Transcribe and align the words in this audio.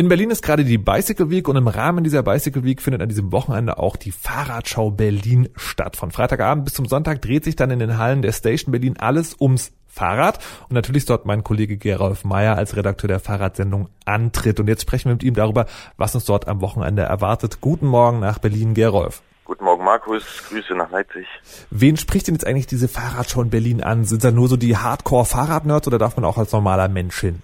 In 0.00 0.08
Berlin 0.08 0.30
ist 0.30 0.44
gerade 0.44 0.64
die 0.64 0.78
Bicycle 0.78 1.28
Week 1.28 1.48
und 1.48 1.56
im 1.56 1.66
Rahmen 1.66 2.04
dieser 2.04 2.22
Bicycle 2.22 2.62
Week 2.62 2.80
findet 2.80 3.02
an 3.02 3.08
diesem 3.08 3.32
Wochenende 3.32 3.78
auch 3.78 3.96
die 3.96 4.12
Fahrradschau 4.12 4.92
Berlin 4.92 5.48
statt. 5.56 5.96
Von 5.96 6.12
Freitagabend 6.12 6.66
bis 6.66 6.74
zum 6.74 6.86
Sonntag 6.86 7.20
dreht 7.20 7.42
sich 7.42 7.56
dann 7.56 7.72
in 7.72 7.80
den 7.80 7.98
Hallen 7.98 8.22
der 8.22 8.30
Station 8.30 8.70
Berlin 8.70 8.94
alles 8.96 9.34
ums 9.40 9.72
Fahrrad. 9.88 10.38
Und 10.68 10.74
natürlich 10.74 11.00
ist 11.00 11.10
dort 11.10 11.26
mein 11.26 11.42
Kollege 11.42 11.78
Gerolf 11.78 12.24
Meyer 12.24 12.56
als 12.56 12.76
Redakteur 12.76 13.08
der 13.08 13.18
Fahrradsendung 13.18 13.88
Antritt. 14.04 14.60
Und 14.60 14.68
jetzt 14.68 14.82
sprechen 14.82 15.06
wir 15.06 15.14
mit 15.14 15.24
ihm 15.24 15.34
darüber, 15.34 15.66
was 15.96 16.14
uns 16.14 16.26
dort 16.26 16.46
am 16.46 16.60
Wochenende 16.60 17.02
erwartet. 17.02 17.60
Guten 17.60 17.86
Morgen 17.86 18.20
nach 18.20 18.38
Berlin, 18.38 18.74
Gerolf. 18.74 19.20
Guten 19.46 19.64
Morgen, 19.64 19.84
Markus. 19.84 20.22
Grüße 20.48 20.74
nach 20.76 20.92
Leipzig. 20.92 21.26
Wen 21.72 21.96
spricht 21.96 22.28
denn 22.28 22.36
jetzt 22.36 22.46
eigentlich 22.46 22.68
diese 22.68 22.86
Fahrradschau 22.86 23.42
in 23.42 23.50
Berlin 23.50 23.82
an? 23.82 24.04
Sind 24.04 24.22
da 24.22 24.30
nur 24.30 24.46
so 24.46 24.56
die 24.56 24.76
Hardcore-Fahrradnerds 24.76 25.88
oder 25.88 25.98
darf 25.98 26.14
man 26.14 26.24
auch 26.24 26.38
als 26.38 26.52
normaler 26.52 26.86
Mensch 26.86 27.18
hin? 27.18 27.42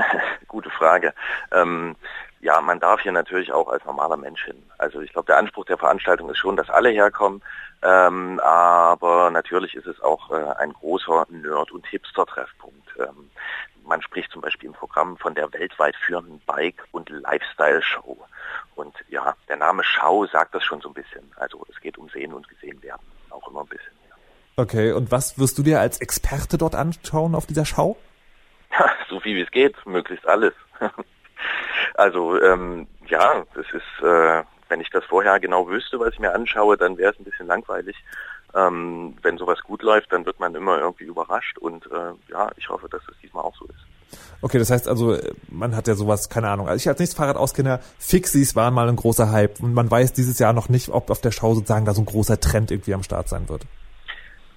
Gute 0.48 0.70
Frage. 0.70 1.14
Ähm, 1.50 1.96
ja, 2.40 2.60
man 2.60 2.80
darf 2.80 3.00
hier 3.00 3.12
natürlich 3.12 3.52
auch 3.52 3.68
als 3.68 3.84
normaler 3.84 4.16
Mensch 4.16 4.44
hin. 4.44 4.62
Also 4.78 5.00
ich 5.00 5.12
glaube, 5.12 5.26
der 5.26 5.38
Anspruch 5.38 5.64
der 5.64 5.78
Veranstaltung 5.78 6.28
ist 6.30 6.38
schon, 6.38 6.56
dass 6.56 6.68
alle 6.70 6.90
herkommen. 6.90 7.40
Ähm, 7.82 8.40
aber 8.40 9.30
natürlich 9.30 9.74
ist 9.74 9.86
es 9.86 10.00
auch 10.00 10.30
äh, 10.30 10.54
ein 10.58 10.72
großer 10.72 11.26
Nerd- 11.30 11.72
und 11.72 11.86
Hipster-Treffpunkt. 11.86 12.94
Ähm, 12.98 13.30
man 13.84 14.02
spricht 14.02 14.30
zum 14.32 14.42
Beispiel 14.42 14.68
im 14.68 14.74
Programm 14.74 15.16
von 15.16 15.34
der 15.34 15.52
weltweit 15.52 15.96
führenden 15.96 16.40
Bike- 16.46 16.84
und 16.92 17.10
Lifestyle-Show. 17.10 18.18
Und 18.74 18.94
ja, 19.08 19.34
der 19.48 19.56
Name 19.56 19.82
Schau 19.84 20.26
sagt 20.26 20.54
das 20.54 20.64
schon 20.64 20.80
so 20.80 20.88
ein 20.88 20.94
bisschen. 20.94 21.30
Also 21.36 21.64
es 21.70 21.80
geht 21.80 21.98
um 21.98 22.08
Sehen 22.08 22.32
und 22.32 22.48
Gesehen 22.48 22.82
werden, 22.82 23.02
auch 23.30 23.48
immer 23.48 23.60
ein 23.60 23.66
bisschen. 23.66 23.92
Ja. 24.08 24.14
Okay, 24.56 24.92
und 24.92 25.10
was 25.10 25.38
wirst 25.38 25.58
du 25.58 25.62
dir 25.62 25.80
als 25.80 26.00
Experte 26.00 26.58
dort 26.58 26.74
anschauen 26.74 27.34
auf 27.34 27.46
dieser 27.46 27.64
Schau? 27.64 27.96
Ja, 28.72 28.90
so 29.08 29.20
viel 29.20 29.36
wie 29.36 29.42
es 29.42 29.50
geht, 29.50 29.74
möglichst 29.86 30.26
alles. 30.26 30.54
also 31.94 32.40
ähm, 32.40 32.86
ja, 33.06 33.44
das 33.54 33.66
ist 33.72 34.04
äh, 34.04 34.42
wenn 34.72 34.80
ich 34.80 34.90
das 34.90 35.04
vorher 35.04 35.38
genau 35.38 35.68
wüsste, 35.68 36.00
was 36.00 36.14
ich 36.14 36.18
mir 36.18 36.34
anschaue, 36.34 36.78
dann 36.78 36.96
wäre 36.96 37.12
es 37.12 37.20
ein 37.20 37.24
bisschen 37.24 37.46
langweilig. 37.46 37.94
Ähm, 38.54 39.14
wenn 39.20 39.36
sowas 39.36 39.58
gut 39.60 39.82
läuft, 39.82 40.10
dann 40.12 40.24
wird 40.24 40.40
man 40.40 40.54
immer 40.54 40.78
irgendwie 40.78 41.04
überrascht 41.04 41.58
und 41.58 41.86
äh, 41.86 42.32
ja, 42.32 42.50
ich 42.56 42.70
hoffe, 42.70 42.88
dass 42.88 43.02
es 43.10 43.14
diesmal 43.22 43.44
auch 43.44 43.54
so 43.54 43.66
ist. 43.66 44.18
Okay, 44.40 44.58
das 44.58 44.70
heißt 44.70 44.88
also, 44.88 45.18
man 45.48 45.76
hat 45.76 45.88
ja 45.88 45.94
sowas, 45.94 46.30
keine 46.30 46.48
Ahnung. 46.48 46.68
Also 46.68 46.76
ich 46.76 46.88
als 46.88 47.00
nicht 47.00 47.14
Fahrradauskenner, 47.14 47.80
Fixies 47.98 48.56
waren 48.56 48.72
mal 48.72 48.88
ein 48.88 48.96
großer 48.96 49.30
Hype 49.30 49.60
und 49.60 49.74
man 49.74 49.90
weiß 49.90 50.14
dieses 50.14 50.38
Jahr 50.38 50.54
noch 50.54 50.70
nicht, 50.70 50.88
ob 50.88 51.10
auf 51.10 51.20
der 51.20 51.32
Schau 51.32 51.54
sozusagen 51.54 51.84
da 51.84 51.92
so 51.92 52.00
ein 52.00 52.06
großer 52.06 52.40
Trend 52.40 52.70
irgendwie 52.70 52.94
am 52.94 53.02
Start 53.02 53.28
sein 53.28 53.50
wird. 53.50 53.66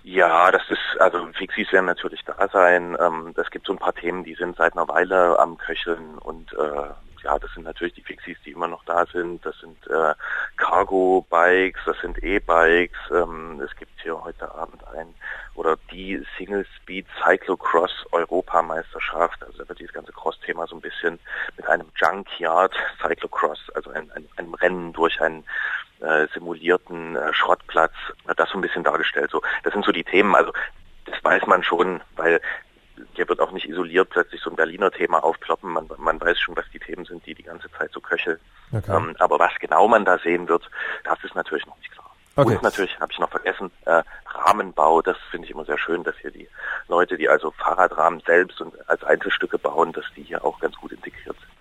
Ja, 0.08 0.52
das 0.52 0.62
ist, 0.70 1.02
also 1.02 1.26
Fixies 1.34 1.72
werden 1.74 1.88
natürlich 1.88 2.24
da 2.26 2.48
sein. 2.50 2.96
Ähm, 3.00 3.34
es 3.36 3.50
gibt 3.50 3.66
so 3.66 3.74
ein 3.74 3.80
paar 3.80 3.96
Themen, 3.96 4.24
die 4.24 4.36
sind 4.36 4.56
seit 4.56 4.74
einer 4.74 4.88
Weile 4.88 5.40
am 5.40 5.58
Köcheln 5.58 6.20
und 6.20 6.54
äh, 6.54 7.24
ja, 7.24 7.40
das 7.40 7.52
sind 7.56 7.64
natürlich 7.64 7.96
die 7.96 8.04
Fixies, 8.04 8.38
die 8.46 8.52
immer 8.52 8.68
noch 8.68 8.86
da 8.86 9.08
sind. 9.08 9.44
Das 9.44 9.58
sind 9.60 9.76
äh, 9.88 10.14
Cargo-Bikes, 10.58 11.82
das 11.88 11.98
sind 12.02 12.22
E-Bikes. 12.24 13.00
Ähm, 13.10 13.60
es 13.66 13.76
gibt 13.78 14.00
hier 14.04 14.24
heute 14.24 14.54
Abend 14.54 14.88
ein 14.96 15.12
oder 15.56 15.78
die 15.92 16.24
Single 16.38 16.66
Speed 16.78 17.06
Cyclocross 17.24 18.06
Europameisterschaft. 18.12 19.44
Also 19.44 19.60
da 19.60 19.70
wird 19.70 19.80
dieses 19.80 19.94
ganze 19.94 20.12
Cross-Thema 20.12 20.68
so 20.68 20.76
ein 20.76 20.82
bisschen 20.82 21.20
mit 21.58 21.68
einem 21.68 21.88
Junkyard 21.96 22.74
Cyclocross, 23.02 23.70
also 23.74 23.90
ein, 23.92 24.12
ein, 24.12 24.28
einem 24.38 24.54
Rennen 24.54 24.94
durch 24.94 25.20
einen 25.22 25.44
äh, 26.02 26.28
simulierten 26.34 27.16
äh, 27.16 27.34
Schrottplatz, 27.34 27.94
das 28.36 28.50
so 28.50 28.58
ein 28.58 28.62
bisschen 28.62 28.84
dargestellt. 28.84 29.32
So, 29.32 29.42
das 29.64 29.74
sind 29.74 29.86
so 29.86 29.92
die 29.92 30.04
Themen. 30.04 30.36
Also 30.36 30.52
das 31.06 31.24
weiß 31.24 31.46
man 31.48 31.64
schon, 31.64 32.02
weil 32.16 32.42
hier 33.14 33.28
wird 33.28 33.40
auch 33.40 33.52
nicht 33.52 33.68
isoliert 33.68 34.10
plötzlich 34.10 34.42
so 34.42 34.50
ein 34.50 34.56
Berliner 34.56 34.92
Thema 34.92 35.24
aufploppen. 35.24 35.72
Man, 35.72 35.90
man 35.98 36.20
weiß 36.20 36.40
schon, 36.40 36.56
was 36.56 36.66
die 36.72 36.80
Themen 36.80 37.06
sind, 37.06 37.26
die 37.26 37.36
die 37.36 37.44
ganze 37.44 37.70
Zeit 37.72 37.92
so 37.92 38.00
köcheln. 38.00 38.40
Okay. 38.72 38.96
Ähm, 38.96 39.16
aber 39.20 39.40
was 39.40 39.52
genau 39.60 39.88
man 39.88 40.06
da 40.06 40.18
sehen 40.20 40.48
wird, 40.48 40.70
das 41.04 41.24
ist 41.24 41.36
natürlich 41.36 41.66
noch 41.66 41.78
nicht 41.78 41.92
klar. 41.92 42.05
Okay. 42.35 42.56
Und 42.56 42.63
natürlich 42.63 43.00
habe 43.00 43.12
ich 43.12 43.19
noch 43.19 43.29
vergessen, 43.29 43.72
äh, 43.85 44.03
Rahmenbau, 44.25 45.01
das 45.01 45.16
finde 45.31 45.46
ich 45.46 45.51
immer 45.51 45.66
sehr 45.66 45.78
schön, 45.78 46.03
dass 46.03 46.16
hier 46.18 46.31
die 46.31 46.47
Leute, 46.90 47.18
die 47.18 47.29
also 47.29 47.51
Fahrradrahmen 47.51 48.22
selbst 48.25 48.59
und 48.59 48.73
als 48.90 49.03
Einzelstücke 49.03 49.57
bauen, 49.57 49.94
dass 49.94 50.06
die 50.16 50.23
hier 50.23 50.44
auch 50.44 50.59
ganz 50.59 50.75
gut 50.75 50.91
integriert 50.91 51.35
sind. 51.38 51.56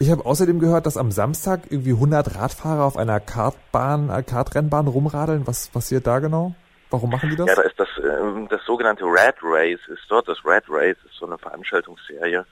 Ich 0.00 0.10
habe 0.10 0.26
außerdem 0.26 0.58
gehört, 0.58 0.86
dass 0.86 0.96
am 0.96 1.12
Samstag 1.12 1.70
irgendwie 1.70 1.92
100 1.92 2.34
Radfahrer 2.34 2.84
auf 2.84 2.96
einer 2.96 3.20
Kartbahn, 3.20 4.10
äh, 4.10 4.22
Kartrennbahn 4.24 4.88
rumradeln. 4.88 5.46
Was 5.46 5.68
passiert 5.68 6.06
da 6.06 6.18
genau? 6.18 6.54
Warum 6.90 7.10
machen 7.10 7.30
die 7.30 7.36
das? 7.36 7.46
Ja, 7.46 7.54
da 7.54 7.62
ist 7.62 7.78
das, 7.78 7.88
äh, 7.98 8.46
das 8.50 8.60
sogenannte 8.66 9.04
Red 9.04 9.36
Race 9.42 9.80
ist 9.88 10.02
dort. 10.08 10.28
Das 10.28 10.38
Red 10.44 10.64
Race 10.68 10.96
ist 11.04 11.14
so 11.14 11.26
eine 11.26 11.38
Veranstaltungsserie, 11.38 12.44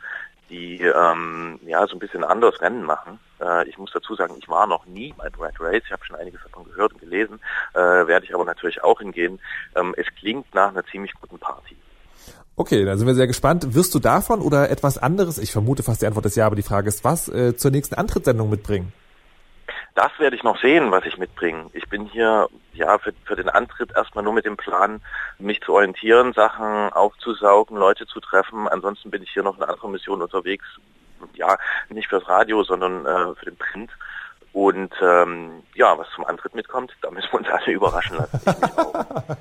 die 0.50 0.82
ähm, 0.82 1.58
ja 1.64 1.86
so 1.86 1.96
ein 1.96 1.98
bisschen 2.00 2.24
anders 2.24 2.60
Rennen 2.60 2.82
machen. 2.82 3.18
Äh, 3.40 3.68
ich 3.68 3.78
muss 3.78 3.92
dazu 3.92 4.14
sagen, 4.14 4.34
ich 4.38 4.48
war 4.48 4.66
noch 4.66 4.84
nie 4.86 5.14
beim 5.16 5.32
Red 5.40 5.60
Race. 5.60 5.82
Ich 5.86 5.92
habe 5.92 6.04
schon 6.04 6.16
einiges 6.16 6.40
davon 6.42 6.64
gehört 6.64 6.92
und 6.92 7.00
gelesen. 7.00 7.40
Äh, 7.74 7.78
werde 7.78 8.26
ich 8.26 8.34
aber 8.34 8.44
natürlich 8.44 8.82
auch 8.82 8.98
hingehen. 8.98 9.40
Ähm, 9.76 9.94
es 9.96 10.06
klingt 10.18 10.52
nach 10.54 10.68
einer 10.68 10.84
ziemlich 10.84 11.12
guten 11.14 11.38
Party. 11.38 11.76
Okay, 12.56 12.84
dann 12.84 12.98
sind 12.98 13.06
wir 13.06 13.14
sehr 13.14 13.26
gespannt. 13.26 13.74
Wirst 13.74 13.94
du 13.94 14.00
davon 14.00 14.42
oder 14.42 14.70
etwas 14.70 14.98
anderes, 14.98 15.38
ich 15.38 15.52
vermute 15.52 15.82
fast 15.82 16.02
die 16.02 16.06
Antwort 16.06 16.26
ist 16.26 16.36
ja, 16.36 16.44
aber 16.44 16.56
die 16.56 16.62
Frage 16.62 16.88
ist, 16.88 17.04
was 17.04 17.28
äh, 17.28 17.56
zur 17.56 17.70
nächsten 17.70 17.94
Antrittssendung 17.94 18.50
mitbringen? 18.50 18.92
Das 19.94 20.10
werde 20.18 20.36
ich 20.36 20.42
noch 20.42 20.60
sehen, 20.60 20.90
was 20.90 21.04
ich 21.06 21.16
mitbringe. 21.16 21.66
Ich 21.72 21.88
bin 21.88 22.06
hier 22.06 22.48
ja 22.72 22.98
für, 22.98 23.12
für 23.24 23.36
den 23.36 23.48
Antritt 23.48 23.92
erstmal 23.94 24.24
nur 24.24 24.32
mit 24.32 24.44
dem 24.44 24.56
Plan, 24.56 25.00
mich 25.38 25.60
zu 25.62 25.72
orientieren, 25.72 26.32
Sachen 26.32 26.92
aufzusaugen, 26.92 27.76
Leute 27.76 28.06
zu 28.06 28.20
treffen. 28.20 28.68
Ansonsten 28.68 29.10
bin 29.10 29.22
ich 29.22 29.30
hier 29.30 29.42
noch 29.42 29.56
in 29.56 29.64
anderer 29.64 29.88
Mission 29.88 30.22
unterwegs. 30.22 30.64
Ja, 31.34 31.58
nicht 31.88 32.08
fürs 32.08 32.26
Radio, 32.28 32.62
sondern 32.64 33.04
äh, 33.04 33.34
für 33.34 33.46
den 33.46 33.56
Print. 33.56 33.90
Und 34.52 34.92
ähm, 35.00 35.62
ja, 35.76 35.96
was 35.96 36.08
zum 36.14 36.24
Antritt 36.24 36.54
mitkommt, 36.56 36.90
da 37.02 37.10
müssen 37.12 37.28
wir 37.30 37.38
uns 37.38 37.48
alle 37.48 37.72
überraschen 37.72 38.16
lassen. 38.16 38.40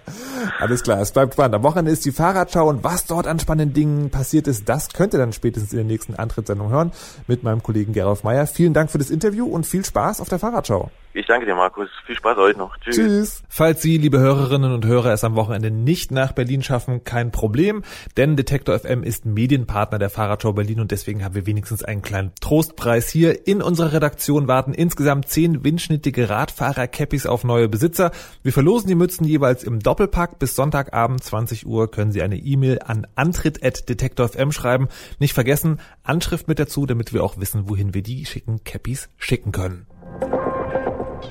Alles 0.60 0.84
klar, 0.84 1.00
es 1.02 1.12
bleibt 1.12 1.34
spannend. 1.34 1.56
Am 1.56 1.64
Wochenende 1.64 1.92
ist 1.92 2.06
die 2.06 2.12
Fahrradschau 2.12 2.68
und 2.68 2.84
was 2.84 3.08
dort 3.08 3.26
an 3.26 3.40
spannenden 3.40 3.74
Dingen 3.74 4.12
passiert 4.12 4.46
ist, 4.48 4.70
das 4.70 4.90
könnt 4.90 5.14
ihr 5.14 5.20
dann 5.20 5.34
spätestens 5.34 5.72
in 5.72 5.78
der 5.78 5.86
nächsten 5.86 6.14
Antrittssendung 6.14 6.70
hören 6.70 6.92
mit 7.26 7.42
meinem 7.42 7.64
Kollegen 7.64 7.92
Gerolf 7.94 8.24
Meyer. 8.24 8.46
Vielen 8.46 8.76
Dank 8.76 8.92
für 8.92 9.00
das 9.00 9.10
Interview 9.10 9.48
und 9.48 9.66
viel 9.66 9.84
Spaß 9.84 10.22
auf 10.22 10.30
der 10.30 10.38
Fahrradschau. 10.38 10.92
Ich 11.20 11.26
danke 11.26 11.46
dir, 11.46 11.54
Markus. 11.54 11.90
Viel 12.06 12.16
Spaß 12.16 12.38
euch 12.38 12.56
noch. 12.56 12.78
Tschüss. 12.78 12.96
Tschüss. 12.96 13.44
Falls 13.50 13.82
Sie, 13.82 13.98
liebe 13.98 14.20
Hörerinnen 14.20 14.72
und 14.72 14.86
Hörer, 14.86 15.12
es 15.12 15.26
am 15.26 15.36
Wochenende 15.36 15.70
nicht 15.70 16.12
nach 16.12 16.32
Berlin 16.32 16.64
schaffen, 16.64 17.04
kein 17.04 17.32
Problem, 17.32 17.84
denn 18.16 18.38
Detektor 18.38 18.80
FM 18.80 19.04
ist 19.04 19.26
Medienpartner 19.26 20.00
der 20.00 20.10
Fahrradschau 20.10 20.54
Berlin 20.54 20.80
und 20.80 20.92
deswegen 20.92 21.22
haben 21.26 21.36
wir 21.36 21.46
wenigstens 21.46 21.84
einen 21.84 22.02
kleinen 22.02 22.32
Trostpreis 22.40 23.10
hier. 23.10 23.46
In 23.48 23.62
unserer 23.62 23.92
Redaktion 23.92 24.48
warten 24.48 24.74
insgesamt 24.74 25.28
zehn 25.28 25.62
windschnittige 25.66 26.30
Radfahrer-Cappies 26.30 27.26
auf 27.26 27.44
neue 27.44 27.68
Besitzer. 27.68 28.12
Wir 28.42 28.54
verlosen 28.54 28.88
die 28.88 28.96
Mützen 28.96 29.26
jeweils 29.26 29.66
im 29.66 29.82
Doppelpack. 29.82 30.40
Bis 30.40 30.56
Sonntagabend 30.56 31.22
20 31.22 31.66
Uhr 31.66 31.92
können 31.92 32.14
Sie 32.14 32.22
eine 32.22 32.38
E-Mail 32.38 32.80
an 32.86 33.06
antritt.detektor.fm 33.16 34.54
schreiben. 34.54 34.88
Nicht 35.20 35.34
vergessen, 35.34 35.82
Anschrift 36.02 36.48
mit 36.48 36.60
dazu, 36.60 36.86
damit 36.86 37.12
wir 37.12 37.26
auch 37.26 37.38
wissen, 37.38 37.68
wohin 37.68 37.94
wir 37.94 38.04
die 38.04 38.26
schicken 38.26 38.64
Cappies 38.64 39.10
schicken 39.18 39.52
können. 39.52 39.86